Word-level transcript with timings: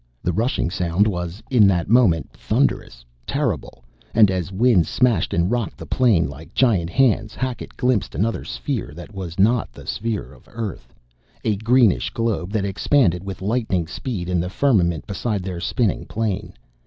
The 0.23 0.33
rushing 0.33 0.71
sound 0.71 1.05
was 1.05 1.43
in 1.51 1.67
that 1.67 1.87
moment 1.87 2.31
thunderous, 2.33 3.05
terrible, 3.27 3.83
and 4.15 4.31
as 4.31 4.51
winds 4.51 4.89
smashed 4.89 5.31
and 5.31 5.51
rocked 5.51 5.77
the 5.77 5.85
plane 5.85 6.27
like 6.27 6.55
giant 6.55 6.89
hands, 6.89 7.35
Hackett 7.35 7.77
glimpsed 7.77 8.15
another 8.15 8.43
sphere 8.43 8.93
that 8.95 9.13
was 9.13 9.37
not 9.39 9.71
the 9.71 9.85
sphere 9.85 10.33
of 10.33 10.49
Earth, 10.51 10.91
a 11.43 11.55
greenish 11.55 12.09
globe 12.09 12.49
that 12.49 12.65
expanded 12.65 13.23
with 13.23 13.43
lightning 13.43 13.85
speed 13.85 14.27
in 14.27 14.39
the 14.39 14.49
firmament 14.49 15.05
beside 15.05 15.43
their 15.43 15.59
spinning 15.59 16.05
plane! 16.07 16.53